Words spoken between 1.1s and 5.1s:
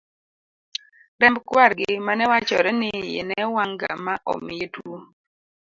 remb kwargi mane wachore ni iye newang'ga ma omiye tuwo